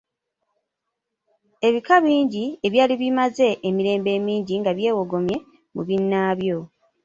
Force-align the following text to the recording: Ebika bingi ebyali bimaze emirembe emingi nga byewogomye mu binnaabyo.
Ebika 1.67 1.95
bingi 2.05 2.45
ebyali 2.67 2.93
bimaze 3.01 3.47
emirembe 3.67 4.09
emingi 4.17 4.53
nga 4.61 4.71
byewogomye 4.77 5.37
mu 5.73 5.81
binnaabyo. 5.87 6.57